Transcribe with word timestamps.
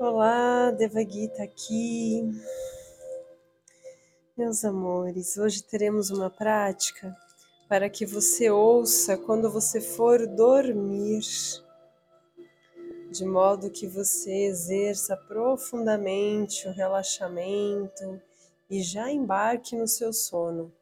Olá, 0.00 0.70
Devagita 0.70 1.42
aqui. 1.42 2.22
Meus 4.36 4.64
amores, 4.64 5.36
hoje 5.36 5.60
teremos 5.60 6.08
uma 6.10 6.30
prática 6.30 7.16
para 7.68 7.90
que 7.90 8.06
você 8.06 8.48
ouça 8.48 9.16
quando 9.16 9.50
você 9.50 9.80
for 9.80 10.24
dormir, 10.24 11.18
de 13.10 13.24
modo 13.24 13.72
que 13.72 13.88
você 13.88 14.44
exerça 14.44 15.16
profundamente 15.16 16.68
o 16.68 16.72
relaxamento 16.72 18.22
e 18.70 18.80
já 18.80 19.10
embarque 19.10 19.74
no 19.74 19.88
seu 19.88 20.12
sono. 20.12 20.72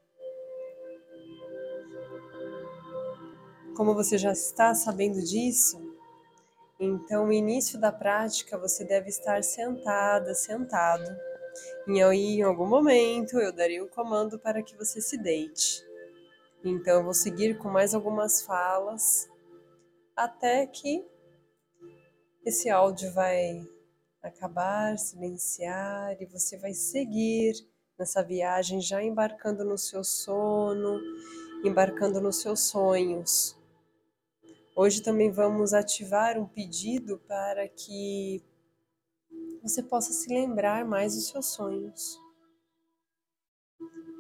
Como 3.74 3.94
você 3.94 4.18
já 4.18 4.32
está 4.32 4.74
sabendo 4.74 5.22
disso, 5.22 5.85
então, 6.78 7.26
no 7.26 7.32
início 7.32 7.80
da 7.80 7.90
prática, 7.90 8.58
você 8.58 8.84
deve 8.84 9.08
estar 9.08 9.42
sentada, 9.42 10.34
sentado. 10.34 11.16
E 11.88 12.02
aí, 12.02 12.36
em 12.36 12.42
algum 12.42 12.66
momento, 12.66 13.38
eu 13.38 13.52
darei 13.52 13.80
o 13.80 13.88
comando 13.88 14.38
para 14.38 14.62
que 14.62 14.76
você 14.76 15.00
se 15.00 15.16
deite. 15.16 15.82
Então, 16.62 16.96
eu 16.96 17.04
vou 17.04 17.14
seguir 17.14 17.56
com 17.58 17.70
mais 17.70 17.94
algumas 17.94 18.42
falas 18.42 19.28
até 20.14 20.66
que 20.66 21.06
esse 22.44 22.68
áudio 22.68 23.12
vai 23.12 23.66
acabar, 24.22 24.98
silenciar 24.98 26.16
e 26.20 26.26
você 26.26 26.58
vai 26.58 26.74
seguir 26.74 27.54
nessa 27.98 28.22
viagem 28.22 28.80
já 28.80 29.02
embarcando 29.02 29.64
no 29.64 29.78
seu 29.78 30.04
sono, 30.04 31.00
embarcando 31.64 32.20
nos 32.20 32.40
seus 32.40 32.68
sonhos. 32.68 33.56
Hoje 34.78 35.00
também 35.00 35.30
vamos 35.30 35.72
ativar 35.72 36.36
um 36.36 36.46
pedido 36.46 37.18
para 37.26 37.66
que 37.66 38.44
você 39.62 39.82
possa 39.82 40.12
se 40.12 40.28
lembrar 40.28 40.84
mais 40.84 41.14
dos 41.14 41.28
seus 41.28 41.46
sonhos, 41.46 42.20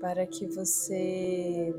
para 0.00 0.26
que 0.26 0.46
você 0.46 1.74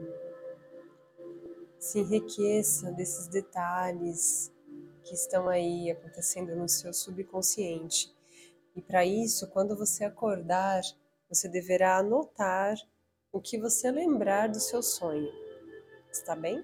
se 1.80 2.02
enriqueça 2.02 2.92
desses 2.92 3.28
detalhes 3.28 4.54
que 5.04 5.16
estão 5.16 5.50
aí 5.50 5.90
acontecendo 5.90 6.56
no 6.56 6.70
seu 6.70 6.94
subconsciente. 6.94 8.16
E 8.76 8.82
para 8.82 9.04
isso, 9.04 9.50
quando 9.50 9.76
você 9.76 10.04
acordar, 10.06 10.84
você 11.28 11.50
deverá 11.50 11.98
anotar 11.98 12.76
o 13.32 13.42
que 13.42 13.58
você 13.58 13.90
lembrar 13.90 14.50
do 14.50 14.60
seu 14.60 14.84
sonho. 14.84 15.32
Está 16.12 16.36
bem? 16.36 16.64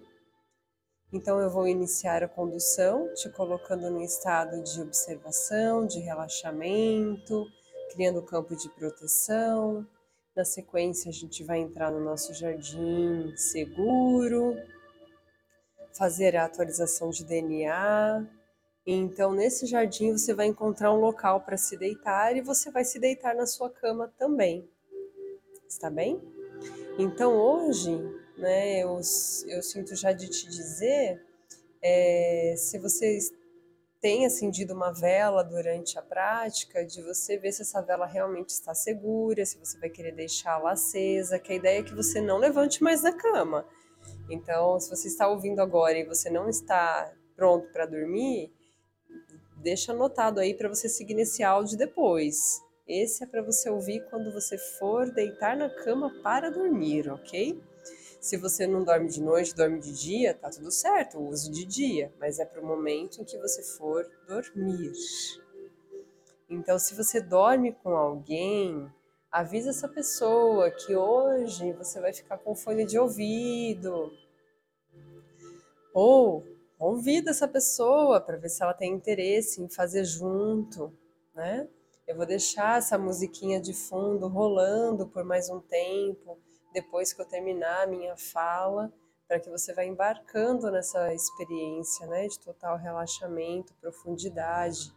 Então 1.14 1.40
eu 1.40 1.48
vou 1.48 1.68
iniciar 1.68 2.24
a 2.24 2.28
condução, 2.28 3.14
te 3.14 3.30
colocando 3.30 3.88
no 3.92 4.02
estado 4.02 4.64
de 4.64 4.82
observação, 4.82 5.86
de 5.86 6.00
relaxamento, 6.00 7.46
criando 7.94 8.24
campo 8.24 8.56
de 8.56 8.68
proteção. 8.70 9.88
Na 10.36 10.44
sequência, 10.44 11.10
a 11.10 11.14
gente 11.14 11.44
vai 11.44 11.60
entrar 11.60 11.92
no 11.92 12.04
nosso 12.04 12.34
jardim 12.34 13.32
seguro, 13.38 14.56
fazer 15.96 16.36
a 16.36 16.46
atualização 16.46 17.12
de 17.12 17.24
DNA. 17.24 18.28
Então, 18.84 19.34
nesse 19.34 19.68
jardim, 19.68 20.14
você 20.14 20.34
vai 20.34 20.48
encontrar 20.48 20.92
um 20.92 21.00
local 21.00 21.42
para 21.42 21.58
se 21.58 21.78
deitar 21.78 22.36
e 22.36 22.42
você 22.42 22.72
vai 22.72 22.84
se 22.84 22.98
deitar 22.98 23.36
na 23.36 23.46
sua 23.46 23.70
cama 23.70 24.12
também. 24.18 24.68
Está 25.68 25.92
bem? 25.92 26.20
Então, 26.98 27.38
hoje 27.38 28.02
né? 28.38 28.80
Eu, 28.80 29.00
eu 29.48 29.62
sinto 29.62 29.96
já 29.96 30.12
de 30.12 30.28
te 30.30 30.48
dizer, 30.48 31.22
é, 31.82 32.56
se 32.58 32.78
você 32.78 33.20
tem 34.02 34.26
acendido 34.26 34.74
uma 34.74 34.92
vela 34.92 35.44
durante 35.44 35.98
a 35.98 36.02
prática, 36.02 36.86
de 36.86 37.02
você 37.02 37.38
ver 37.38 37.54
se 37.54 37.62
essa 37.62 37.82
vela 37.82 38.06
realmente 38.06 38.50
está 38.50 38.74
segura, 38.74 39.46
se 39.46 39.58
você 39.58 39.78
vai 39.80 39.90
querer 39.90 40.14
deixá-la 40.14 40.74
acesa, 40.74 41.40
que 41.40 41.54
a 41.54 41.56
ideia 41.56 41.80
é 41.80 41.84
que 41.84 41.96
você 41.96 42.20
não 42.20 42.38
levante 42.38 42.84
mais 42.84 43.02
da 43.02 43.14
cama. 43.14 43.66
Então, 44.30 44.78
se 44.80 44.90
você 44.90 45.08
está 45.08 45.28
ouvindo 45.30 45.62
agora 45.62 45.98
e 45.98 46.04
você 46.04 46.30
não 46.30 46.50
está 46.50 47.14
pronto 47.36 47.72
para 47.72 47.86
dormir, 47.86 48.52
deixa 49.56 49.94
anotado 49.94 50.40
aí 50.40 50.54
para 50.54 50.68
você 50.68 50.90
seguir 50.90 51.14
nesse 51.14 51.42
áudio 51.42 51.78
depois. 51.78 52.62
Esse 52.86 53.24
é 53.24 53.28
para 53.28 53.42
você 53.42 53.70
ouvir 53.70 54.06
quando 54.10 54.34
você 54.34 54.58
for 54.58 55.10
deitar 55.10 55.56
na 55.56 55.70
cama 55.70 56.14
para 56.22 56.52
dormir, 56.52 57.10
ok? 57.10 57.58
Se 58.24 58.38
você 58.38 58.66
não 58.66 58.86
dorme 58.86 59.10
de 59.10 59.22
noite, 59.22 59.54
dorme 59.54 59.82
de 59.82 59.92
dia, 59.92 60.34
tá 60.34 60.50
tudo 60.50 60.72
certo, 60.72 61.20
use 61.20 61.52
de 61.52 61.66
dia, 61.66 62.10
mas 62.18 62.40
é 62.40 62.46
para 62.46 62.62
o 62.62 62.66
momento 62.66 63.20
em 63.20 63.26
que 63.26 63.38
você 63.38 63.62
for 63.62 64.10
dormir. 64.26 64.94
Então, 66.50 66.80
se 66.80 66.96
você 66.96 67.20
dorme 67.20 67.74
com 67.74 67.90
alguém, 67.90 68.90
avisa 69.30 69.72
essa 69.72 69.90
pessoa 69.90 70.72
que 70.72 70.96
hoje 70.96 71.74
você 71.74 72.00
vai 72.00 72.14
ficar 72.14 72.38
com 72.38 72.56
fone 72.56 72.86
de 72.86 72.98
ouvido. 72.98 74.10
Ou 75.94 76.46
convida 76.78 77.32
essa 77.32 77.48
pessoa 77.48 78.22
para 78.22 78.38
ver 78.38 78.48
se 78.48 78.64
ela 78.64 78.74
tem 78.74 78.94
interesse 78.94 79.62
em 79.62 79.68
fazer 79.68 80.06
junto, 80.06 80.98
né? 81.36 81.68
Eu 82.06 82.18
vou 82.18 82.26
deixar 82.26 82.80
essa 82.80 82.98
musiquinha 82.98 83.62
de 83.62 83.74
fundo 83.74 84.28
rolando 84.28 85.08
por 85.08 85.24
mais 85.24 85.50
um 85.50 85.62
tempo 85.62 86.38
depois 86.74 87.14
que 87.14 87.22
eu 87.22 87.26
terminar 87.26 87.84
a 87.84 87.88
minha 87.88 88.18
fala, 88.18 88.92
para 89.26 89.40
que 89.40 89.50
você 89.50 89.74
vá 89.74 89.86
embarcando 89.86 90.70
nessa 90.70 91.14
experiência 91.14 92.06
né, 92.08 92.28
de 92.28 92.38
total 92.40 92.78
relaxamento, 92.78 93.74
profundidade, 93.76 94.94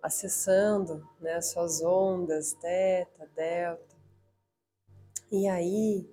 acessando 0.00 1.04
né, 1.18 1.34
as 1.34 1.50
suas 1.50 1.82
ondas, 1.82 2.52
teta, 2.54 3.26
delta. 3.34 3.96
E 5.32 5.48
aí, 5.48 6.08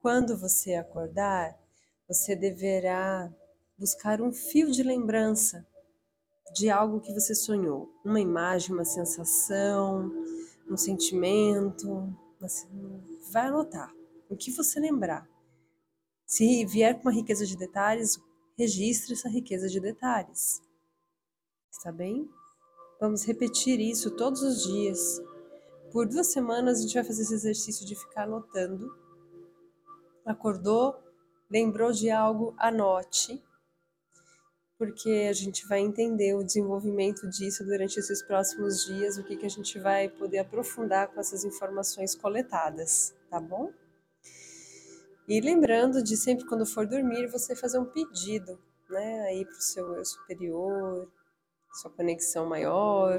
quando 0.00 0.38
você 0.38 0.74
acordar, 0.74 1.58
você 2.06 2.36
deverá 2.36 3.32
buscar 3.76 4.20
um 4.20 4.32
fio 4.32 4.70
de 4.70 4.82
lembrança 4.82 5.66
de 6.52 6.68
algo 6.68 7.00
que 7.00 7.12
você 7.12 7.34
sonhou, 7.34 7.88
uma 8.04 8.20
imagem, 8.20 8.74
uma 8.74 8.84
sensação, 8.84 10.10
um 10.68 10.76
sentimento, 10.76 12.12
você 12.40 12.66
vai 13.32 13.46
anotar 13.46 13.92
o 14.28 14.36
que 14.36 14.50
você 14.50 14.80
lembrar. 14.80 15.28
Se 16.26 16.64
vier 16.64 16.94
com 16.94 17.02
uma 17.02 17.12
riqueza 17.12 17.46
de 17.46 17.56
detalhes, 17.56 18.20
registre 18.56 19.14
essa 19.14 19.28
riqueza 19.28 19.68
de 19.68 19.80
detalhes. 19.80 20.60
Está 21.70 21.90
bem? 21.90 22.28
Vamos 23.00 23.24
repetir 23.24 23.80
isso 23.80 24.10
todos 24.10 24.42
os 24.42 24.62
dias. 24.62 25.20
Por 25.92 26.06
duas 26.06 26.28
semanas 26.28 26.78
a 26.78 26.82
gente 26.82 26.94
vai 26.94 27.04
fazer 27.04 27.22
esse 27.22 27.34
exercício 27.34 27.86
de 27.86 27.96
ficar 27.96 28.24
anotando. 28.24 28.94
Acordou, 30.24 30.94
lembrou 31.50 31.90
de 31.92 32.10
algo, 32.10 32.54
anote 32.58 33.42
porque 34.80 35.26
a 35.28 35.32
gente 35.34 35.68
vai 35.68 35.80
entender 35.80 36.32
o 36.32 36.42
desenvolvimento 36.42 37.28
disso 37.28 37.62
durante 37.66 38.00
esses 38.00 38.22
próximos 38.22 38.86
dias, 38.86 39.18
o 39.18 39.22
que, 39.22 39.36
que 39.36 39.44
a 39.44 39.50
gente 39.50 39.78
vai 39.78 40.08
poder 40.08 40.38
aprofundar 40.38 41.08
com 41.08 41.20
essas 41.20 41.44
informações 41.44 42.14
coletadas, 42.14 43.14
tá 43.28 43.38
bom? 43.38 43.70
E 45.28 45.38
lembrando 45.38 46.02
de 46.02 46.16
sempre 46.16 46.46
quando 46.46 46.64
for 46.64 46.86
dormir, 46.86 47.26
você 47.26 47.54
fazer 47.54 47.78
um 47.78 47.84
pedido, 47.84 48.58
né, 48.88 49.20
aí 49.24 49.44
para 49.44 49.58
o 49.58 49.60
seu 49.60 49.96
eu 49.96 50.02
superior, 50.02 51.12
sua 51.74 51.90
conexão 51.90 52.46
maior, 52.46 53.18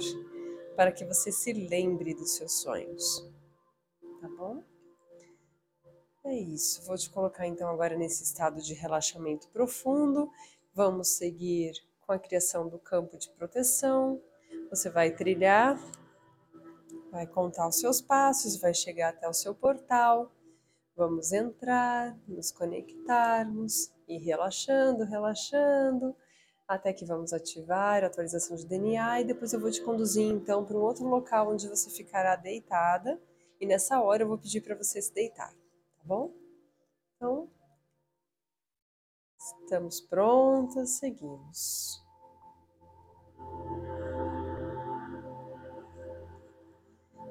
para 0.75 0.91
que 0.91 1.05
você 1.05 1.31
se 1.31 1.53
lembre 1.53 2.15
dos 2.15 2.37
seus 2.37 2.59
sonhos, 2.59 3.31
tá 4.19 4.27
bom? 4.29 4.63
É 6.25 6.33
isso, 6.33 6.83
vou 6.87 6.97
te 6.97 7.07
colocar 7.11 7.45
então 7.45 7.69
agora 7.69 7.95
nesse 7.95 8.23
estado 8.23 8.59
de 8.63 8.73
relaxamento 8.73 9.47
profundo 9.49 10.27
Vamos 10.73 11.17
seguir 11.17 11.73
com 11.99 12.13
a 12.13 12.19
criação 12.19 12.69
do 12.69 12.79
campo 12.79 13.17
de 13.17 13.29
proteção. 13.31 14.21
Você 14.69 14.89
vai 14.89 15.11
trilhar, 15.11 15.77
vai 17.11 17.27
contar 17.27 17.67
os 17.67 17.79
seus 17.79 18.01
passos, 18.01 18.59
vai 18.59 18.73
chegar 18.73 19.09
até 19.09 19.27
o 19.27 19.33
seu 19.33 19.53
portal. 19.53 20.31
Vamos 20.95 21.33
entrar, 21.33 22.17
nos 22.25 22.51
conectarmos 22.51 23.91
e 24.07 24.17
relaxando, 24.17 25.03
relaxando, 25.03 26.15
até 26.67 26.93
que 26.93 27.05
vamos 27.05 27.33
ativar 27.33 28.03
a 28.03 28.07
atualização 28.07 28.55
de 28.55 28.65
DNA 28.65 29.21
e 29.21 29.25
depois 29.25 29.51
eu 29.51 29.59
vou 29.59 29.71
te 29.71 29.81
conduzir 29.81 30.25
então 30.25 30.63
para 30.63 30.77
um 30.77 30.81
outro 30.81 31.05
local 31.05 31.51
onde 31.51 31.67
você 31.67 31.89
ficará 31.89 32.37
deitada 32.37 33.21
e 33.59 33.65
nessa 33.65 34.01
hora 34.01 34.23
eu 34.23 34.27
vou 34.27 34.37
pedir 34.37 34.61
para 34.61 34.75
você 34.75 35.01
se 35.01 35.13
deitar, 35.13 35.51
tá 35.51 36.03
bom? 36.05 36.33
Então, 37.15 37.49
Estamos 39.63 40.01
prontas, 40.01 40.91
seguimos. 40.91 42.01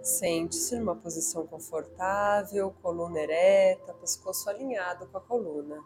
Sente-se 0.03 0.79
numa 0.79 0.97
posição 0.97 1.47
confortável, 1.47 2.75
coluna 2.83 3.21
ereta, 3.21 3.93
pescoço 3.95 4.49
alinhado 4.49 5.07
com 5.09 5.19
a 5.19 5.21
coluna. 5.21 5.79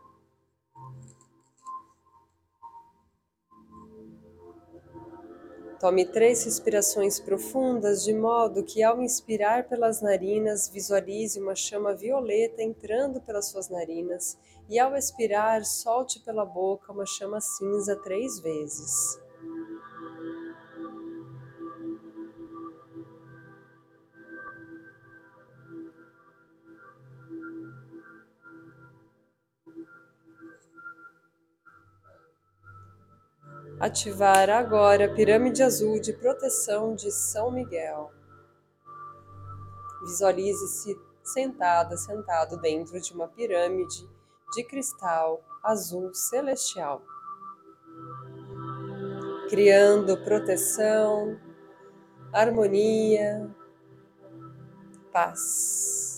Tome 5.85 6.07
três 6.07 6.43
respirações 6.47 7.21
profundas, 7.21 8.03
de 8.03 8.15
modo 8.15 8.65
que, 8.65 8.83
ao 8.83 9.03
inspirar 9.03 9.69
pelas 9.69 10.01
narinas, 10.01 10.67
visualize 10.67 11.39
uma 11.39 11.55
chama 11.55 11.95
violeta 11.95 12.63
entrando 12.63 13.21
pelas 13.21 13.51
suas 13.51 13.69
narinas, 13.69 14.39
e 14.67 14.79
ao 14.79 14.97
expirar, 14.97 15.63
solte 15.63 16.21
pela 16.21 16.47
boca 16.47 16.91
uma 16.91 17.05
chama 17.05 17.39
cinza 17.39 17.95
três 17.97 18.41
vezes. 18.41 19.23
Ativar 33.85 34.49
agora 34.49 35.05
a 35.05 35.15
pirâmide 35.15 35.63
azul 35.63 36.01
de 36.01 36.15
proteção 36.15 36.95
de 36.95 37.11
São 37.13 37.51
Miguel. 37.51 38.11
Visualize-se 40.01 40.99
sentada, 41.23 41.95
sentado 41.95 42.59
dentro 42.63 42.99
de 42.99 43.13
uma 43.13 43.29
pirâmide 43.29 44.09
de 44.55 44.65
cristal 44.65 45.45
azul 45.63 46.15
celestial, 46.15 47.03
criando 49.51 50.17
proteção, 50.25 51.39
harmonia, 52.33 53.55
paz. 55.13 56.14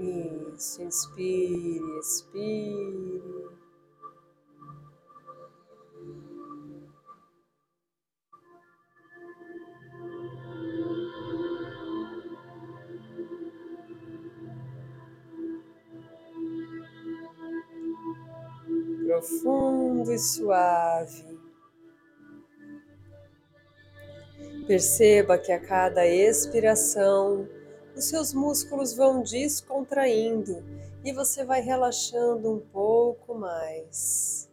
Isso, 0.00 0.82
inspire, 0.82 1.98
expire. 1.98 3.20
Profundo 19.06 20.12
e 20.12 20.18
suave. 20.18 21.38
Perceba 24.66 25.36
que 25.36 25.52
a 25.52 25.60
cada 25.60 26.06
expiração 26.06 27.46
os 27.96 28.04
seus 28.04 28.32
músculos 28.32 28.94
vão 28.94 29.22
descontraindo 29.22 30.64
e 31.04 31.12
você 31.12 31.44
vai 31.44 31.60
relaxando 31.60 32.52
um 32.52 32.60
pouco 32.60 33.34
mais. 33.34 34.48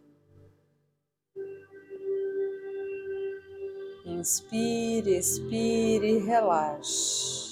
Inspire, 4.05 5.17
expire, 5.17 6.19
relaxe. 6.19 7.46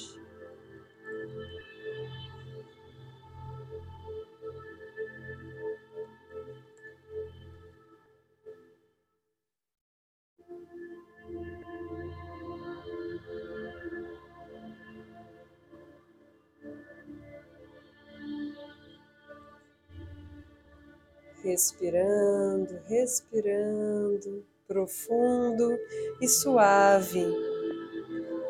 Respirando, 21.56 22.81
respirando 22.86 24.46
profundo 24.68 25.80
e 26.19 26.28
suave, 26.28 27.25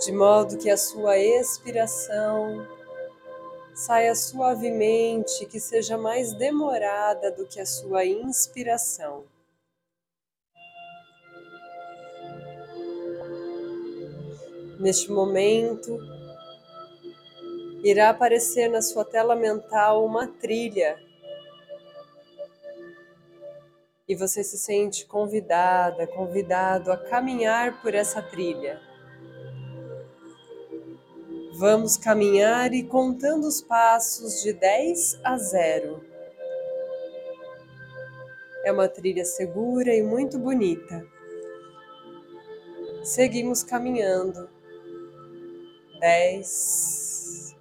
de 0.04 0.12
modo 0.12 0.58
que 0.58 0.72
a 0.72 0.78
sua 0.78 1.16
expiração 1.20 2.68
saia 3.76 4.16
suavemente, 4.16 5.46
que 5.46 5.60
seja 5.60 6.00
mais 6.00 6.34
demorada 6.34 7.30
do 7.32 7.46
que 7.46 7.60
a 7.60 7.66
sua 7.66 8.04
inspiração. 8.06 9.24
Neste 14.80 15.12
momento, 15.12 16.00
irá 17.84 18.10
aparecer 18.10 18.68
na 18.68 18.82
sua 18.82 19.06
tela 19.06 19.36
mental 19.36 20.04
uma 20.04 20.28
trilha 20.28 20.98
e 24.08 24.16
você 24.16 24.44
se 24.44 24.58
sente 24.58 25.06
convidada, 25.06 26.06
convidado 26.08 26.92
a 26.92 26.98
caminhar 26.98 27.82
por 27.82 27.96
essa 27.96 28.22
trilha. 28.22 28.80
Vamos 31.58 31.98
caminhar 31.98 32.74
e 32.74 32.84
contando 32.84 33.48
os 33.48 33.62
passos 33.62 34.44
de 34.44 34.54
10 34.54 35.20
a 35.24 35.38
0. 35.38 36.06
É 38.64 38.72
uma 38.72 38.88
trilha 38.88 39.24
segura 39.24 39.94
e 39.94 40.04
muito 40.04 40.38
bonita. 40.38 41.06
Seguimos 43.04 43.64
caminhando. 43.64 44.50
10, 46.00 47.56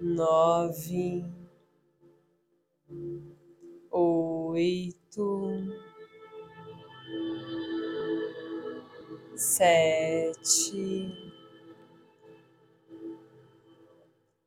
9, 0.00 1.24
oito, 4.54 5.50
sete, 9.36 11.12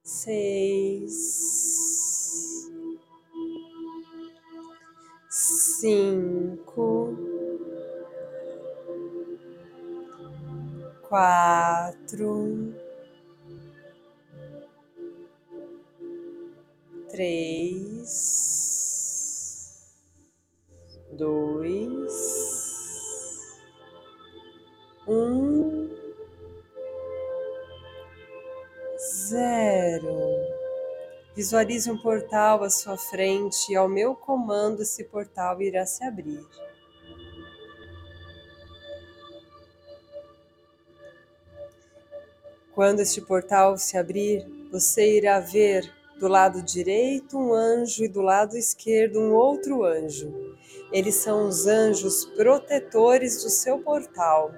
seis, 0.04 1.18
cinco, 5.30 6.88
quatro, 11.07 12.74
três 17.09 18.67
dois, 21.18 22.14
um, 25.07 25.90
zero. 29.28 30.18
Visualize 31.36 31.90
um 31.90 31.97
portal 31.97 32.64
à 32.64 32.69
sua 32.69 32.97
frente 32.97 33.71
e 33.71 33.76
ao 33.76 33.90
meu 33.90 34.16
comando 34.16 34.81
esse 34.83 35.04
portal 35.04 35.62
irá 35.62 35.86
se 35.86 36.04
abrir. 36.04 36.45
Quando 42.74 43.00
este 43.00 43.21
portal 43.21 43.76
se 43.78 43.97
abrir, 43.97 44.45
você 44.71 45.18
irá 45.18 45.40
ver 45.40 45.92
do 46.19 46.28
lado 46.28 46.62
direito 46.62 47.38
um 47.38 47.54
anjo 47.54 48.04
e 48.04 48.07
do 48.07 48.21
lado 48.21 48.56
esquerdo 48.56 49.19
um 49.19 49.33
outro 49.33 49.83
anjo. 49.83 50.46
Eles 50.91 51.15
são 51.15 51.47
os 51.47 51.67
anjos 51.67 52.25
protetores 52.25 53.44
do 53.44 53.49
seu 53.49 53.79
portal. 53.79 54.51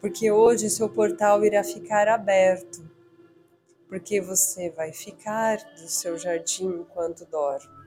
Porque 0.00 0.30
hoje 0.30 0.68
seu 0.68 0.88
portal 0.88 1.44
irá 1.44 1.64
ficar 1.64 2.06
aberto. 2.06 2.86
Porque 3.88 4.20
você 4.20 4.70
vai 4.70 4.92
ficar 4.92 5.56
do 5.56 5.88
seu 5.88 6.18
jardim 6.18 6.68
enquanto 6.68 7.24
dorme. 7.24 7.78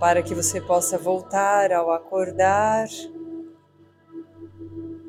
Para 0.00 0.20
que 0.20 0.34
você 0.34 0.60
possa 0.60 0.98
voltar 0.98 1.72
ao 1.72 1.92
acordar, 1.92 2.88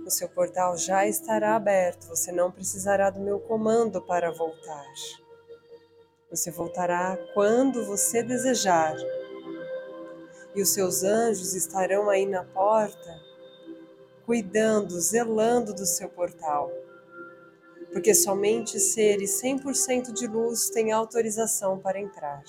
o 0.06 0.10
seu 0.12 0.30
portal 0.30 0.78
já 0.78 1.08
estará 1.08 1.56
aberto, 1.56 2.08
você 2.08 2.32
não 2.32 2.52
precisará 2.52 3.10
do 3.10 3.20
meu 3.20 3.40
comando 3.40 4.00
para 4.02 4.32
voltar. 4.32 4.86
Você 6.30 6.52
voltará 6.52 7.18
quando 7.34 7.84
você 7.86 8.22
desejar 8.22 8.96
e 10.56 10.62
os 10.62 10.70
seus 10.70 11.04
anjos 11.04 11.54
estarão 11.54 12.10
aí 12.10 12.26
na 12.26 12.44
porta, 12.44 13.20
cuidando, 14.26 15.00
zelando 15.00 15.74
do 15.74 15.86
seu 15.86 16.10
portal. 16.10 16.72
Porque 17.92 18.14
somente 18.14 18.80
seres 18.80 19.42
100% 19.42 20.12
de 20.12 20.28
luz 20.28 20.70
têm 20.70 20.92
autorização 20.92 21.80
para 21.80 22.00
entrar. 22.00 22.44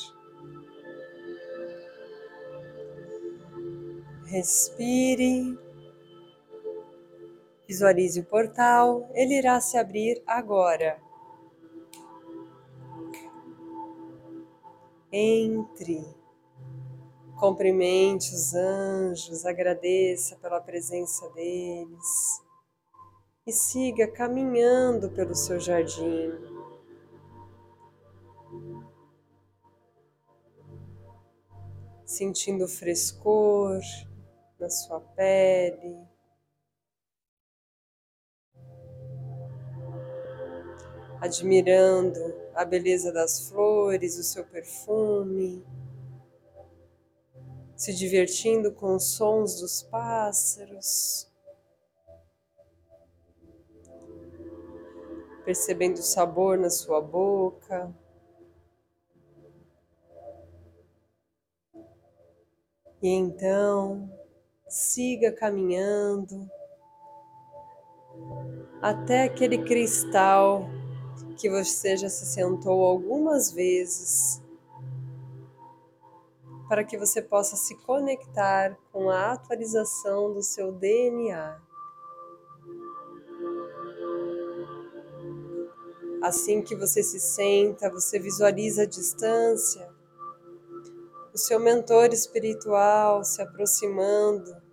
Respire. 4.26 5.58
Visualize 7.66 8.20
o 8.20 8.24
portal, 8.24 9.08
ele 9.14 9.38
irá 9.38 9.60
se 9.60 9.78
abrir 9.78 10.22
agora. 10.26 10.98
Entre, 15.10 16.04
cumprimente 17.44 18.34
os 18.34 18.54
anjos, 18.54 19.44
agradeça 19.44 20.34
pela 20.36 20.62
presença 20.62 21.28
deles 21.34 22.42
e 23.46 23.52
siga 23.52 24.10
caminhando 24.10 25.10
pelo 25.10 25.34
seu 25.34 25.60
jardim. 25.60 26.32
Sentindo 32.06 32.66
frescor 32.66 33.78
na 34.58 34.70
sua 34.70 35.00
pele. 35.00 35.98
admirando 41.20 42.20
a 42.54 42.66
beleza 42.66 43.10
das 43.10 43.48
flores, 43.48 44.18
o 44.18 44.22
seu 44.22 44.44
perfume, 44.44 45.64
se 47.84 47.92
divertindo 47.92 48.72
com 48.72 48.96
os 48.96 49.10
sons 49.10 49.60
dos 49.60 49.82
pássaros, 49.82 51.30
percebendo 55.44 55.98
o 55.98 56.02
sabor 56.02 56.56
na 56.56 56.70
sua 56.70 57.02
boca. 57.02 57.94
E 63.02 63.08
então, 63.08 64.10
siga 64.66 65.30
caminhando 65.30 66.50
até 68.80 69.24
aquele 69.24 69.58
cristal 69.62 70.70
que 71.36 71.50
você 71.50 71.98
já 71.98 72.08
se 72.08 72.24
sentou 72.24 72.82
algumas 72.82 73.52
vezes 73.52 74.42
para 76.68 76.84
que 76.84 76.96
você 76.96 77.20
possa 77.20 77.56
se 77.56 77.76
conectar 77.78 78.76
com 78.92 79.10
a 79.10 79.32
atualização 79.32 80.32
do 80.32 80.42
seu 80.42 80.72
DNA. 80.72 81.60
Assim 86.22 86.62
que 86.62 86.74
você 86.74 87.02
se 87.02 87.20
senta, 87.20 87.90
você 87.90 88.18
visualiza 88.18 88.82
a 88.82 88.86
distância, 88.86 89.92
o 91.34 91.38
seu 91.38 91.60
mentor 91.60 92.12
espiritual 92.12 93.24
se 93.24 93.42
aproximando 93.42 94.64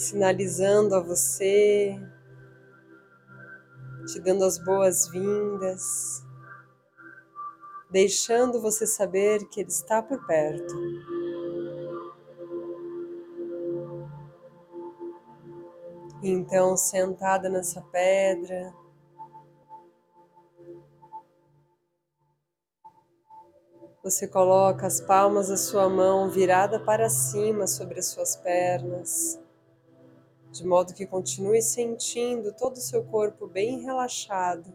sinalizando 0.00 0.94
a 0.94 1.00
você, 1.00 2.00
dando 4.20 4.44
as 4.44 4.58
boas-vindas, 4.58 6.22
deixando 7.90 8.60
você 8.60 8.86
saber 8.86 9.48
que 9.48 9.60
Ele 9.60 9.70
está 9.70 10.02
por 10.02 10.24
perto. 10.26 10.74
Então, 16.22 16.76
sentada 16.76 17.48
nessa 17.48 17.80
pedra, 17.80 18.74
você 24.02 24.28
coloca 24.28 24.86
as 24.86 25.00
palmas 25.00 25.48
da 25.48 25.56
sua 25.56 25.88
mão 25.88 26.28
virada 26.28 26.78
para 26.78 27.08
cima 27.08 27.66
sobre 27.66 27.98
as 27.98 28.06
suas 28.06 28.36
pernas 28.36 29.39
de 30.50 30.66
modo 30.66 30.94
que 30.94 31.06
continue 31.06 31.62
sentindo 31.62 32.52
todo 32.52 32.76
o 32.76 32.80
seu 32.80 33.04
corpo 33.04 33.46
bem 33.46 33.82
relaxado. 33.82 34.72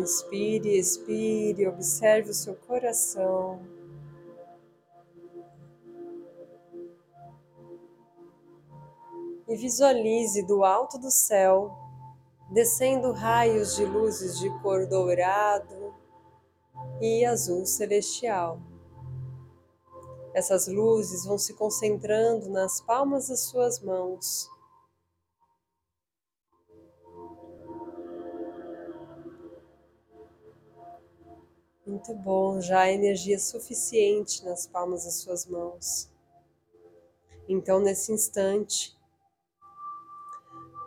Inspire, 0.00 0.78
expire, 0.78 1.66
observe 1.66 2.30
o 2.30 2.34
seu 2.34 2.54
coração. 2.54 3.60
E 9.48 9.56
visualize 9.56 10.42
do 10.46 10.64
alto 10.64 10.98
do 10.98 11.10
céu 11.10 11.84
descendo 12.50 13.12
raios 13.12 13.74
de 13.76 13.84
luzes 13.84 14.38
de 14.38 14.48
cor 14.60 14.86
dourado 14.86 15.94
e 17.00 17.24
azul 17.24 17.66
celestial. 17.66 18.60
Essas 20.34 20.66
luzes 20.66 21.24
vão 21.24 21.38
se 21.38 21.54
concentrando 21.54 22.50
nas 22.50 22.80
palmas 22.80 23.28
das 23.28 23.42
suas 23.42 23.78
mãos. 23.78 24.50
Muito 31.86 32.12
bom, 32.16 32.60
já 32.60 32.80
há 32.80 32.90
energia 32.90 33.38
suficiente 33.38 34.44
nas 34.44 34.66
palmas 34.66 35.04
das 35.04 35.20
suas 35.20 35.46
mãos. 35.46 36.10
Então, 37.48 37.78
nesse 37.78 38.10
instante, 38.10 38.96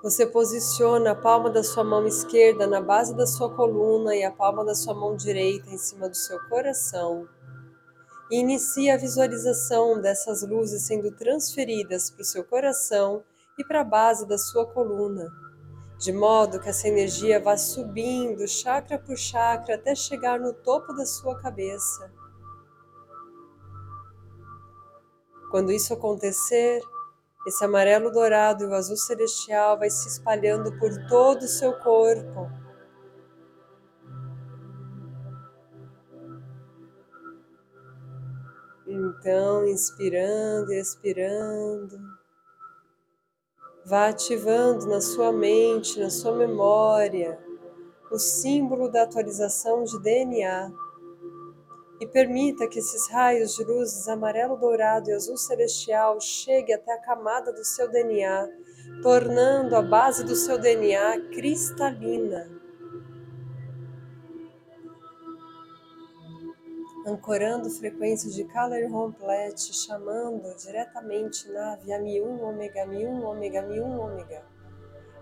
você 0.03 0.27
posiciona 0.27 1.11
a 1.11 1.15
palma 1.15 1.49
da 1.49 1.63
sua 1.63 1.85
mão 1.85 2.05
esquerda 2.05 2.67
na 2.67 2.81
base 2.81 3.15
da 3.15 3.25
sua 3.25 3.55
coluna 3.55 4.13
e 4.13 4.25
a 4.25 4.31
palma 4.31 4.65
da 4.65 4.75
sua 4.75 4.93
mão 4.93 5.15
direita 5.15 5.69
em 5.69 5.77
cima 5.77 6.09
do 6.09 6.17
seu 6.17 6.37
coração 6.49 7.29
e 8.29 8.39
inicie 8.39 8.89
a 8.89 8.97
visualização 8.97 10.01
dessas 10.01 10.41
luzes 10.47 10.83
sendo 10.83 11.11
transferidas 11.11 12.09
para 12.09 12.21
o 12.21 12.25
seu 12.25 12.43
coração 12.43 13.23
e 13.57 13.63
para 13.63 13.81
a 13.81 13.85
base 13.85 14.27
da 14.27 14.37
sua 14.37 14.65
coluna, 14.65 15.31
de 15.97 16.11
modo 16.11 16.59
que 16.59 16.69
essa 16.69 16.87
energia 16.87 17.39
vá 17.39 17.57
subindo 17.57 18.47
chakra 18.47 18.99
por 18.99 19.17
chakra 19.17 19.75
até 19.75 19.95
chegar 19.95 20.39
no 20.39 20.53
topo 20.53 20.93
da 20.93 21.05
sua 21.05 21.39
cabeça. 21.39 22.11
Quando 25.49 25.71
isso 25.71 25.93
acontecer, 25.93 26.81
esse 27.47 27.63
amarelo 27.63 28.11
dourado 28.11 28.65
e 28.65 28.67
o 28.67 28.73
azul 28.73 28.97
celestial 28.97 29.79
vai 29.79 29.89
se 29.89 30.09
espalhando 30.09 30.77
por 30.77 30.91
todo 31.07 31.43
o 31.43 31.47
seu 31.47 31.73
corpo 31.79 32.51
Então, 39.19 39.67
inspirando 39.67 40.71
e 40.71 40.79
expirando, 40.79 41.97
vá 43.85 44.09
ativando 44.09 44.85
na 44.85 45.01
sua 45.01 45.31
mente, 45.31 45.99
na 45.99 46.09
sua 46.09 46.33
memória, 46.33 47.39
o 48.11 48.19
símbolo 48.19 48.89
da 48.89 49.03
atualização 49.03 49.83
de 49.83 49.99
DNA 50.01 50.71
e 51.99 52.05
permita 52.05 52.67
que 52.67 52.79
esses 52.79 53.09
raios 53.09 53.55
de 53.55 53.63
luzes 53.63 54.07
amarelo, 54.07 54.55
dourado 54.55 55.09
e 55.09 55.13
azul 55.13 55.35
celestial 55.35 56.21
cheguem 56.21 56.75
até 56.75 56.93
a 56.93 57.01
camada 57.01 57.51
do 57.51 57.65
seu 57.65 57.89
DNA, 57.89 58.47
tornando 59.01 59.75
a 59.75 59.81
base 59.81 60.23
do 60.23 60.35
seu 60.35 60.59
DNA 60.59 61.29
cristalina. 61.33 62.56
Ancorando 67.07 67.69
frequências 67.69 68.35
de 68.35 68.43
Color 68.43 68.91
Complete, 68.91 69.73
chamando 69.73 70.53
diretamente 70.57 71.49
nave 71.49 71.93
a 71.93 72.01
Mi1, 72.01 72.41
ômega, 72.41 72.85
Mi1, 72.85 73.23
ômega, 73.23 73.63
Mi1, 73.63 73.97
ômega. 73.97 74.45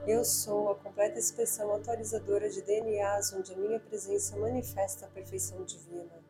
Eu 0.08 0.26
sou 0.26 0.72
a 0.72 0.76
completa 0.76 1.20
expressão 1.20 1.72
atualizadora 1.76 2.50
de 2.50 2.64
DNAs, 2.64 3.34
onde 3.34 3.54
a 3.54 3.58
minha 3.58 3.80
presença 3.80 4.36
manifesta 4.36 5.06
a 5.06 5.10
perfeição 5.10 5.64
divina. 5.64 6.24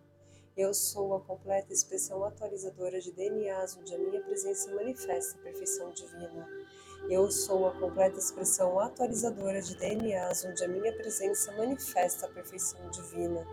Eu 0.57 0.73
sou 0.73 1.15
a 1.15 1.21
completa 1.21 1.71
expressão 1.71 2.25
atualizadora 2.25 2.99
de 2.99 3.13
DNAs, 3.13 3.77
onde 3.77 3.95
a 3.95 3.97
minha 3.97 4.21
presença 4.23 4.73
manifesta 4.75 5.39
a 5.39 5.41
perfeição 5.41 5.89
divina. 5.91 6.49
Eu 7.09 7.31
sou 7.31 7.65
a 7.67 7.71
completa 7.79 8.19
expressão 8.19 8.77
atualizadora 8.77 9.61
de 9.61 9.77
DNAs, 9.77 10.43
onde 10.43 10.65
a 10.65 10.67
minha 10.67 10.93
presença 10.97 11.53
manifesta 11.53 12.25
a 12.25 12.29
perfeição 12.29 12.89
divina. 12.89 13.45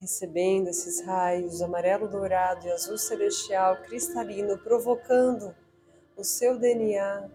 Recebendo 0.00 0.68
esses 0.68 1.04
raios 1.04 1.60
amarelo, 1.60 2.08
dourado 2.08 2.66
e 2.66 2.70
azul 2.70 2.96
celestial 2.96 3.82
cristalino, 3.82 4.56
provocando 4.58 5.54
o 6.16 6.22
seu 6.22 6.58
DNA 6.58 7.28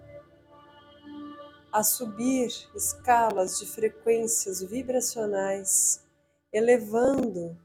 a 1.72 1.84
subir 1.84 2.50
escalas 2.76 3.60
de 3.60 3.66
frequências 3.66 4.62
vibracionais, 4.62 6.04
elevando 6.52 7.58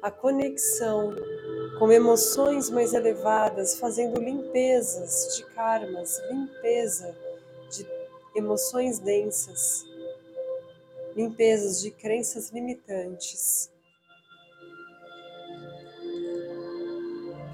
a 0.00 0.10
conexão 0.10 1.14
com 1.78 1.90
emoções 1.90 2.70
mais 2.70 2.94
elevadas, 2.94 3.78
fazendo 3.78 4.20
limpezas 4.20 5.36
de 5.36 5.44
karmas, 5.54 6.18
limpeza 6.30 7.14
emoções 8.34 8.98
densas, 8.98 9.84
limpezas 11.16 11.80
de 11.80 11.90
crenças 11.90 12.50
limitantes. 12.50 13.75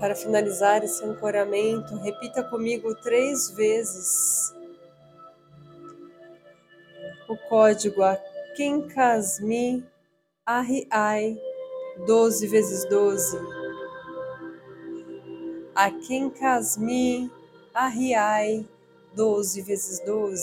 Para 0.02 0.16
finalizar 0.16 0.82
esse 0.82 1.04
ancoramento, 1.04 1.94
repita 1.98 2.42
comigo 2.42 2.92
três 2.96 3.52
vezes 3.52 4.52
o 7.28 7.36
código 7.48 8.02
Akenkasmi 8.02 9.86
Arriai 10.44 11.40
12 12.04 12.48
vezes 12.48 12.84
12. 12.88 13.38
Akenkasmi 15.72 17.30
Arriai 17.72 18.68
12 19.14 19.62
vezes 19.62 20.04
12. 20.04 20.42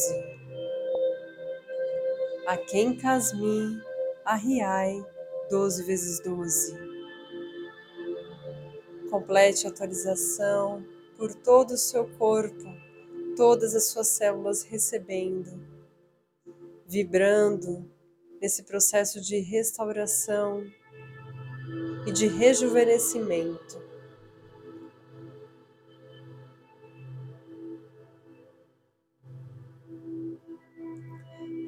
Akenkasmi 2.47 3.77
Arriai 4.23 5.05
12 5.49 5.83
vezes 5.83 6.23
12 6.23 6.88
complete 9.09 9.65
a 9.65 9.69
atualização 9.69 10.85
por 11.17 11.33
todo 11.33 11.71
o 11.71 11.77
seu 11.77 12.07
corpo, 12.17 12.65
todas 13.35 13.75
as 13.75 13.89
suas 13.89 14.07
células 14.07 14.63
recebendo, 14.63 15.51
vibrando 16.87 17.89
nesse 18.41 18.63
processo 18.63 19.19
de 19.21 19.39
restauração 19.39 20.63
e 22.07 22.11
de 22.11 22.27
rejuvenescimento. 22.27 23.89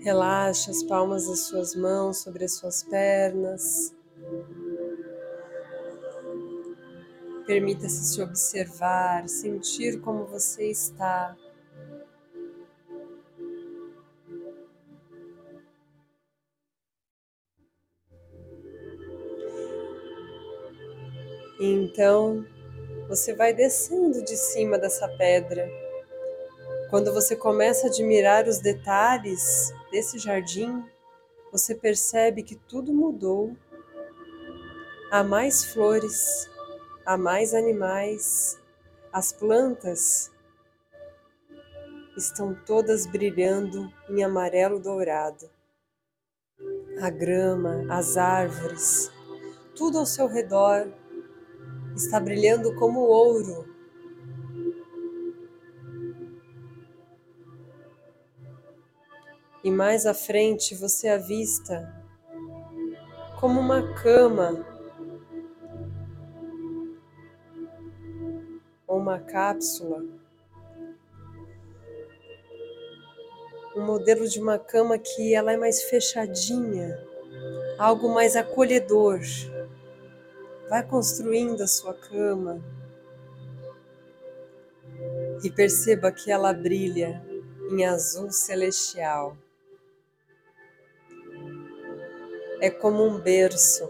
Relaxe 0.02 0.72
as 0.72 0.82
palmas 0.82 1.28
das 1.28 1.42
suas 1.42 1.76
mãos 1.76 2.18
sobre 2.24 2.46
as 2.46 2.54
suas 2.54 2.82
pernas. 2.82 3.94
Permita-se 7.51 8.05
se 8.05 8.22
observar, 8.22 9.27
sentir 9.27 10.00
como 10.00 10.25
você 10.25 10.72
está. 10.72 11.36
Então 21.60 22.48
você 23.10 23.36
vai 23.36 23.53
descendo 23.53 24.24
de 24.24 24.38
cima 24.38 24.79
dessa 24.79 25.10
pedra. 25.17 25.70
Quando 26.89 27.12
você 27.12 27.36
começa 27.36 27.88
a 27.88 27.89
admirar 27.89 28.48
os 28.48 28.60
detalhes 28.60 29.74
desse 29.91 30.17
jardim, 30.17 30.81
você 31.51 31.75
percebe 31.75 32.43
que 32.43 32.55
tudo 32.55 32.93
mudou. 32.93 33.53
Há 35.12 35.22
mais 35.22 35.65
flores, 35.65 36.50
há 37.12 37.18
mais 37.18 37.53
animais, 37.53 38.58
as 39.12 39.34
plantas 39.34 40.32
estão 42.15 42.56
todas 42.65 43.06
brilhando 43.06 43.91
em 44.10 44.24
amarelo 44.24 44.80
dourado. 44.80 45.50
A 47.01 47.10
grama, 47.10 47.86
as 47.89 48.15
árvores, 48.15 49.12
tudo 49.75 50.00
ao 50.00 50.06
seu 50.06 50.25
redor 50.25 50.89
está 51.98 52.18
brilhando 52.18 52.74
como 52.75 53.01
ouro. 53.01 53.68
E 59.62 59.70
mais 59.70 60.06
à 60.06 60.13
frente 60.13 60.75
você 60.75 61.10
avista 61.10 61.94
como 63.38 63.59
uma 63.59 63.96
cama 63.96 64.71
uma 68.98 69.20
cápsula, 69.20 70.04
um 73.75 73.86
modelo 73.86 74.27
de 74.27 74.40
uma 74.40 74.60
cama 74.60 74.98
que 74.98 75.34
ela 75.34 75.54
é 75.54 75.58
mais 75.58 75.84
fechadinha, 75.84 77.00
algo 77.77 78.10
mais 78.10 78.36
acolhedor. 78.36 79.20
Vai 80.70 80.86
construindo 80.86 81.62
a 81.62 81.68
sua 81.68 81.94
cama 81.94 82.62
e 85.44 85.50
perceba 85.50 86.12
que 86.12 86.32
ela 86.32 86.54
brilha 86.54 87.22
em 87.72 87.86
azul 87.86 88.30
celestial. 88.32 89.38
É 92.60 92.70
como 92.70 93.04
um 93.04 93.20
berço 93.20 93.90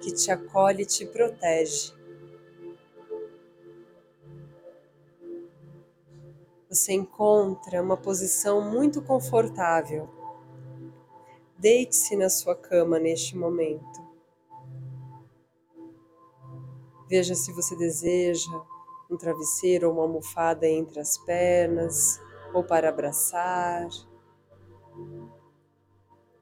que 0.00 0.12
te 0.12 0.30
acolhe 0.30 0.82
e 0.82 0.86
te 0.86 1.06
protege. 1.06 1.95
Você 6.68 6.92
encontra 6.92 7.82
uma 7.82 7.96
posição 7.96 8.60
muito 8.60 9.00
confortável. 9.02 10.08
Deite-se 11.58 12.16
na 12.16 12.28
sua 12.28 12.54
cama 12.54 12.98
neste 12.98 13.36
momento. 13.36 14.04
Veja 17.08 17.34
se 17.34 17.52
você 17.52 17.76
deseja 17.76 18.50
um 19.10 19.16
travesseiro 19.16 19.86
ou 19.86 19.94
uma 19.94 20.02
almofada 20.02 20.68
entre 20.68 20.98
as 20.98 21.16
pernas 21.18 22.20
ou 22.52 22.64
para 22.64 22.88
abraçar. 22.88 23.88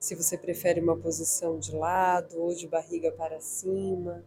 Se 0.00 0.14
você 0.14 0.38
prefere 0.38 0.80
uma 0.80 0.96
posição 0.96 1.58
de 1.58 1.74
lado 1.74 2.40
ou 2.40 2.54
de 2.54 2.66
barriga 2.66 3.12
para 3.12 3.40
cima, 3.40 4.24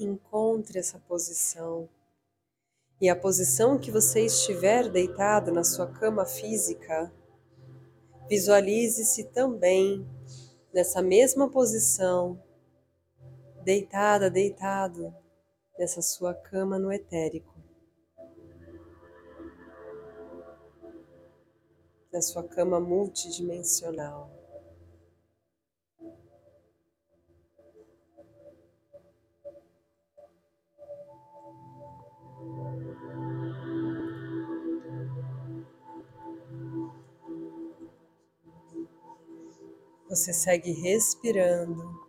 encontre 0.00 0.78
essa 0.78 0.98
posição 0.98 1.88
e 3.00 3.08
a 3.08 3.14
posição 3.14 3.78
que 3.78 3.90
você 3.90 4.26
estiver 4.26 4.88
deitado 4.88 5.52
na 5.52 5.62
sua 5.62 5.86
cama 5.86 6.26
física, 6.26 7.12
visualize-se 8.28 9.24
também 9.24 10.06
nessa 10.72 11.00
mesma 11.00 11.48
posição, 11.48 12.42
deitada, 13.62 14.30
deitado 14.30 15.14
nessa 15.78 16.02
sua 16.02 16.34
cama 16.34 16.78
no 16.78 16.92
etérico. 16.92 17.54
Na 22.12 22.20
sua 22.20 22.42
cama 22.42 22.80
multidimensional. 22.80 24.37
Você 40.08 40.32
segue 40.32 40.72
respirando. 40.72 42.08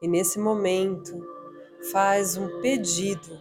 E 0.00 0.06
nesse 0.06 0.38
momento, 0.38 1.26
faz 1.90 2.36
um 2.36 2.60
pedido. 2.60 3.40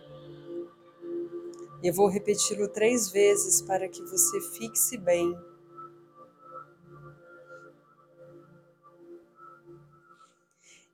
Eu 1.83 1.93
vou 1.93 2.07
repeti-lo 2.07 2.67
três 2.67 3.11
vezes 3.11 3.61
para 3.61 3.87
que 3.87 4.01
você 4.01 4.41
fixe 4.57 4.97
bem. 4.97 5.35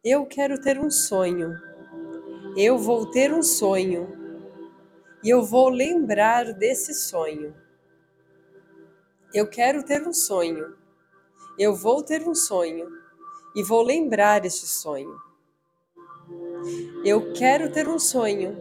Eu 0.03 0.25
quero 0.25 0.59
ter 0.61 0.77
um 0.79 0.91
sonho. 0.91 1.53
Eu 2.57 2.77
vou 2.77 3.09
ter 3.09 3.33
um 3.33 3.41
sonho. 3.41 4.07
E 5.23 5.29
eu 5.29 5.43
vou 5.43 5.69
lembrar 5.69 6.53
desse 6.53 6.93
sonho. 6.93 7.66
Eu 9.37 9.47
quero 9.47 9.83
ter 9.83 10.01
um 10.07 10.13
sonho. 10.13 10.75
Eu 11.59 11.75
vou 11.75 12.01
ter 12.01 12.27
um 12.27 12.33
sonho 12.33 12.89
e 13.55 13.61
vou 13.61 13.83
lembrar 13.83 14.43
este 14.45 14.65
sonho. 14.65 15.15
Eu 17.05 17.33
quero 17.33 17.71
ter 17.71 17.87
um 17.87 17.99
sonho. 17.99 18.57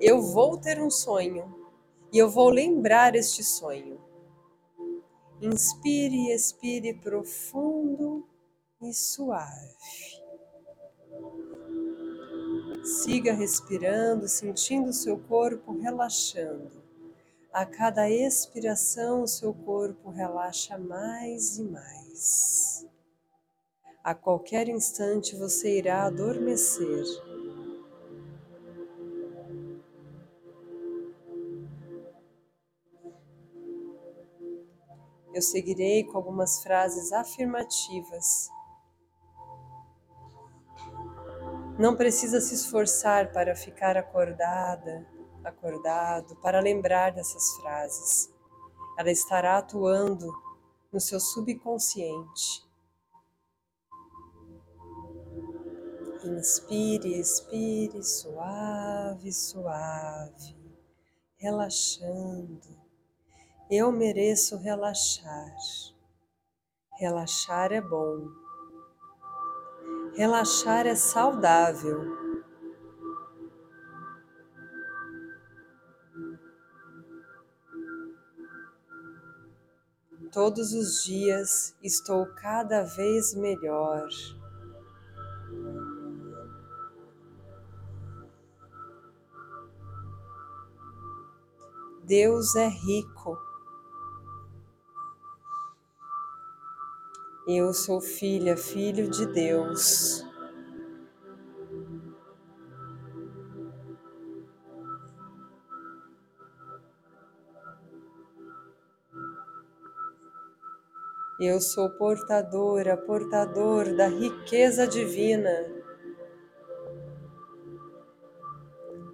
Eu 0.00 0.22
vou 0.22 0.56
ter 0.56 0.80
um 0.80 0.90
sonho 0.90 1.54
e 2.10 2.16
eu 2.16 2.30
vou 2.30 2.48
lembrar 2.48 3.14
este 3.14 3.44
sonho. 3.44 4.00
Inspire 5.38 6.16
e 6.16 6.34
expire 6.34 6.94
profundo 6.94 8.26
e 8.80 8.94
suave. 8.94 9.76
Siga 12.82 13.34
respirando, 13.34 14.26
sentindo 14.26 14.94
seu 14.94 15.18
corpo 15.18 15.78
relaxando. 15.78 16.79
A 17.52 17.66
cada 17.66 18.08
expiração, 18.08 19.26
seu 19.26 19.52
corpo 19.52 20.08
relaxa 20.08 20.78
mais 20.78 21.58
e 21.58 21.64
mais. 21.64 22.86
A 24.04 24.14
qualquer 24.14 24.68
instante 24.68 25.34
você 25.34 25.78
irá 25.78 26.04
adormecer. 26.04 27.04
Eu 35.34 35.42
seguirei 35.42 36.04
com 36.04 36.16
algumas 36.16 36.62
frases 36.62 37.12
afirmativas. 37.12 38.48
Não 41.76 41.96
precisa 41.96 42.40
se 42.40 42.54
esforçar 42.54 43.32
para 43.32 43.56
ficar 43.56 43.96
acordada 43.96 45.04
acordado, 45.44 46.36
para 46.36 46.60
lembrar 46.60 47.12
dessas 47.12 47.56
frases. 47.56 48.32
Ela 48.98 49.10
estará 49.10 49.58
atuando 49.58 50.30
no 50.92 51.00
seu 51.00 51.20
subconsciente. 51.20 52.68
Inspire, 56.24 57.18
expire, 57.18 58.02
suave, 58.02 59.32
suave, 59.32 60.56
relaxando. 61.38 62.78
Eu 63.70 63.90
mereço 63.90 64.58
relaxar. 64.58 65.56
Relaxar 66.98 67.72
é 67.72 67.80
bom. 67.80 68.28
Relaxar 70.14 70.86
é 70.86 70.94
saudável. 70.94 72.29
Todos 80.32 80.72
os 80.72 81.02
dias 81.02 81.74
estou 81.82 82.24
cada 82.36 82.84
vez 82.84 83.34
melhor. 83.34 84.08
Deus 92.04 92.54
é 92.54 92.68
rico. 92.68 93.36
Eu 97.48 97.74
sou 97.74 98.00
filha, 98.00 98.56
filho 98.56 99.10
de 99.10 99.26
Deus. 99.26 100.29
Eu 111.40 111.58
sou 111.58 111.88
portadora, 111.88 112.98
portador 112.98 113.96
da 113.96 114.06
riqueza 114.08 114.86
divina. 114.86 115.50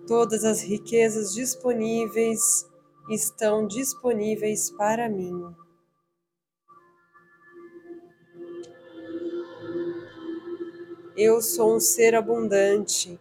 Todas 0.09 0.45
as 0.45 0.61
riquezas 0.61 1.33
disponíveis 1.33 2.69
estão 3.09 3.65
disponíveis 3.65 4.71
para 4.73 5.09
mim. 5.09 5.55
Eu 11.17 11.41
sou 11.41 11.77
um 11.77 11.81
ser 11.81 12.17
abundante. 12.17 13.21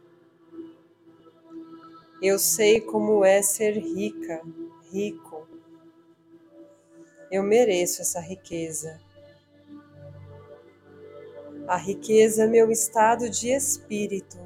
Eu 2.19 2.39
sei 2.39 2.81
como 2.81 3.23
é 3.23 3.43
ser 3.43 3.77
rica, 3.77 4.41
rico. 4.91 5.24
Eu 7.35 7.43
mereço 7.43 8.01
essa 8.01 8.21
riqueza. 8.21 8.97
A 11.67 11.75
riqueza 11.75 12.45
é 12.45 12.47
meu 12.47 12.71
estado 12.71 13.29
de 13.29 13.49
espírito. 13.49 14.37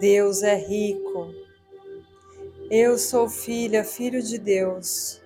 Deus 0.00 0.42
é 0.42 0.54
rico. 0.54 1.30
Eu 2.70 2.96
sou 2.96 3.28
filha, 3.28 3.84
filho 3.84 4.22
de 4.22 4.38
Deus. 4.38 5.20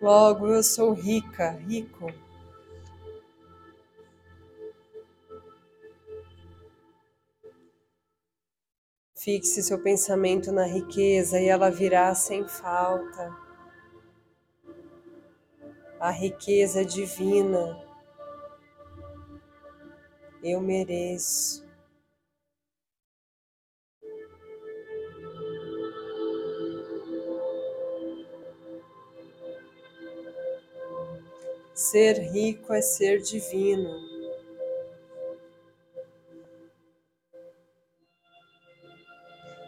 Logo 0.00 0.46
eu 0.46 0.62
sou 0.62 0.94
rica, 0.94 1.50
rico. 1.50 2.06
Fixe 9.22 9.62
seu 9.62 9.80
pensamento 9.80 10.50
na 10.50 10.64
riqueza 10.64 11.38
e 11.38 11.46
ela 11.46 11.70
virá 11.70 12.12
sem 12.12 12.44
falta. 12.48 13.32
A 16.00 16.10
riqueza 16.10 16.80
é 16.80 16.84
divina. 16.84 17.80
Eu 20.42 20.60
mereço. 20.60 21.64
Ser 31.72 32.18
rico 32.18 32.72
é 32.72 32.82
ser 32.82 33.20
divino. 33.20 34.11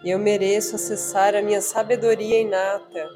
E 0.05 0.11
eu 0.11 0.19
mereço 0.19 0.77
acessar 0.77 1.35
a 1.35 1.41
minha 1.41 1.63
sabedoria 1.63 2.39
inata. 2.39 3.09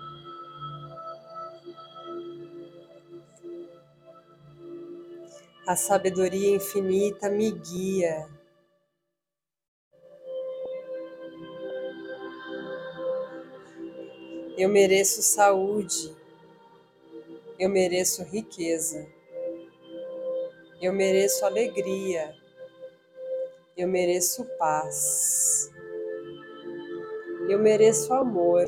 A 5.66 5.76
sabedoria 5.76 6.56
infinita 6.56 7.28
me 7.28 7.50
guia. 7.50 8.26
Eu 14.56 14.70
mereço 14.70 15.22
saúde. 15.22 16.16
Eu 17.58 17.68
mereço 17.68 18.24
riqueza. 18.24 19.06
Eu 20.80 20.94
mereço 20.94 21.44
alegria. 21.44 22.34
Eu 23.76 23.86
mereço 23.86 24.42
paz. 24.56 25.70
Eu 27.48 27.58
mereço 27.58 28.12
amor. 28.12 28.66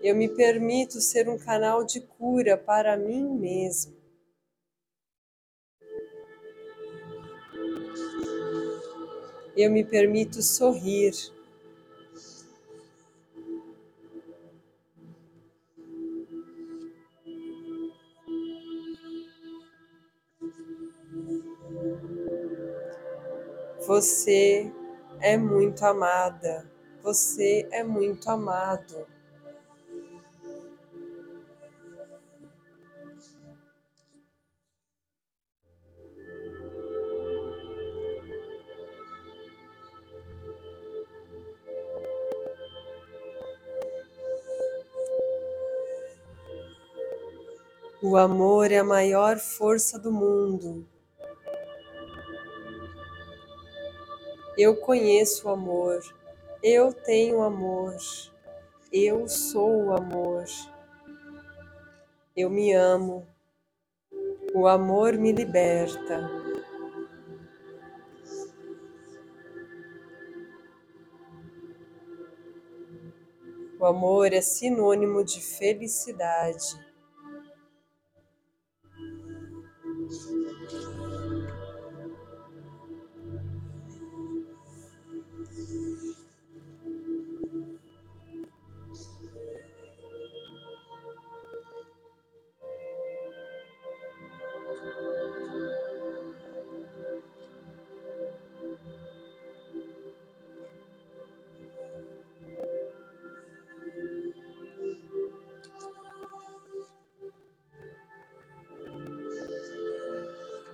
Eu 0.00 0.16
me 0.16 0.28
permito 0.28 1.00
ser 1.00 1.28
um 1.28 1.38
canal 1.38 1.84
de 1.84 2.00
cura 2.00 2.58
para 2.58 2.96
mim 2.96 3.22
mesmo. 3.38 3.94
Eu 9.56 9.70
me 9.70 9.84
permito 9.84 10.42
sorrir. 10.42 11.12
Você 23.94 24.72
é 25.20 25.36
muito 25.36 25.84
amada. 25.84 26.66
Você 27.02 27.68
é 27.70 27.84
muito 27.84 28.26
amado. 28.30 29.06
O 48.02 48.16
amor 48.16 48.72
é 48.72 48.78
a 48.78 48.84
maior 48.84 49.38
força 49.38 49.98
do 49.98 50.10
mundo. 50.10 50.91
Eu 54.56 54.76
conheço 54.76 55.48
o 55.48 55.50
amor, 55.50 56.00
eu 56.62 56.92
tenho 56.92 57.40
amor, 57.40 57.96
eu 58.92 59.26
sou 59.26 59.86
o 59.86 59.96
amor. 59.96 60.44
Eu 62.36 62.50
me 62.50 62.72
amo, 62.72 63.26
o 64.54 64.66
amor 64.68 65.14
me 65.14 65.32
liberta. 65.32 66.30
O 73.80 73.86
amor 73.86 74.32
é 74.32 74.40
sinônimo 74.42 75.24
de 75.24 75.40
felicidade. 75.40 76.91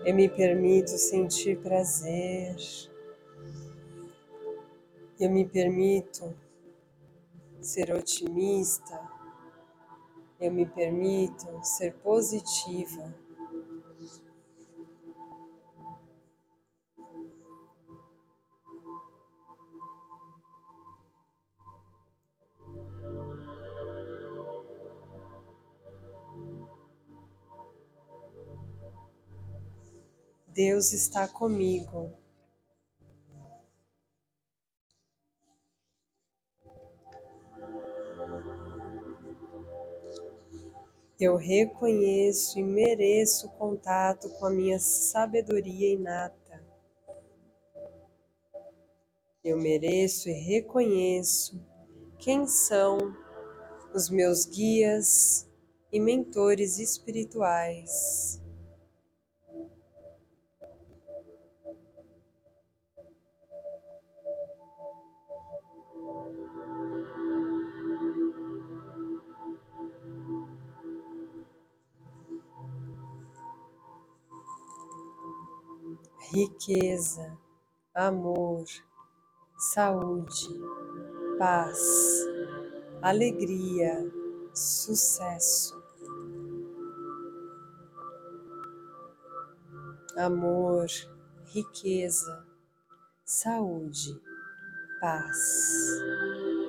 Eu 0.08 0.14
me 0.14 0.26
permito 0.26 0.96
sentir 0.96 1.58
prazer. 1.58 2.56
Eu 5.20 5.30
me 5.30 5.44
permito 5.44 6.34
ser 7.60 7.94
otimista. 7.94 9.06
Eu 10.40 10.50
me 10.50 10.64
permito 10.64 11.46
ser 11.62 11.92
positiva. 11.96 13.14
Deus 30.52 30.92
está 30.92 31.28
comigo. 31.28 32.12
Eu 41.20 41.36
reconheço 41.36 42.60
e 42.60 42.62
mereço 42.62 43.48
contato 43.50 44.28
com 44.30 44.46
a 44.46 44.50
minha 44.50 44.78
sabedoria 44.78 45.92
inata. 45.92 46.64
Eu 49.42 49.58
mereço 49.58 50.28
e 50.28 50.32
reconheço 50.32 51.60
quem 52.18 52.46
são 52.46 52.98
os 53.94 54.08
meus 54.10 54.44
guias 54.44 55.48
e 55.90 55.98
mentores 55.98 56.78
espirituais. 56.78 58.40
Riqueza, 76.32 77.38
amor, 77.94 78.64
saúde, 79.56 80.60
paz, 81.38 81.80
alegria, 83.00 84.12
sucesso. 84.52 85.82
Amor, 90.18 90.86
riqueza, 91.46 92.46
saúde, 93.24 94.20
paz, 95.00 95.38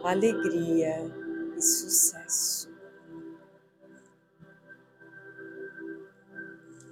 alegria 0.06 0.96
e 1.58 1.62
sucesso. 1.62 2.70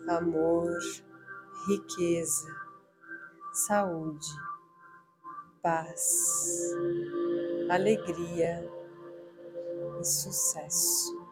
Amor, 0.09 0.71
riqueza, 1.67 2.47
saúde, 3.51 4.25
paz, 5.61 6.73
alegria 7.69 8.65
e 9.99 10.03
sucesso. 10.05 11.27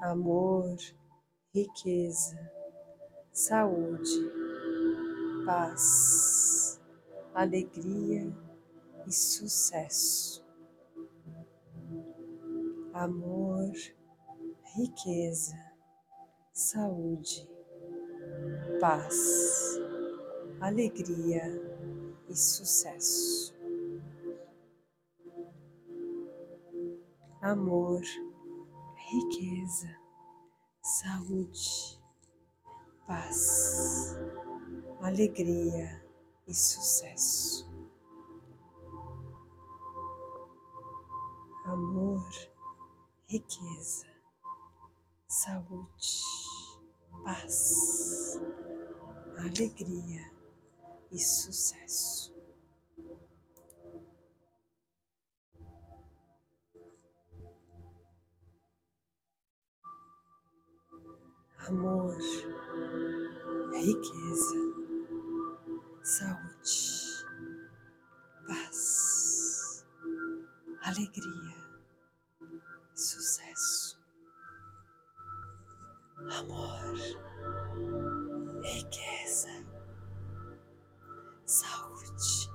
Amor, 0.00 0.76
riqueza, 1.52 2.38
saúde, 3.32 4.30
paz, 5.44 6.80
alegria 7.34 8.32
e 9.08 9.12
sucesso. 9.12 10.44
Amor, 12.94 13.72
riqueza, 14.76 15.56
saúde, 16.52 17.48
paz, 18.78 19.80
alegria 20.60 21.42
e 22.28 22.36
sucesso. 22.36 23.56
Amor, 27.40 28.02
riqueza, 28.96 29.96
saúde, 30.82 31.98
paz, 33.06 34.14
alegria 35.00 36.04
e 36.46 36.52
sucesso. 36.54 37.66
Amor, 41.64 42.28
riqueza, 43.26 44.15
saúde, 45.36 46.22
paz, 47.22 48.40
alegria 49.36 50.32
e 51.12 51.18
sucesso. 51.18 52.34
Amor, 61.68 62.16
riqueza, 63.74 64.56
saúde, 66.02 67.26
paz, 68.46 69.84
alegria 70.80 71.66
sucesso, 72.96 73.75
amor, 76.30 76.94
riqueza, 78.62 79.48
saúde, 81.44 82.50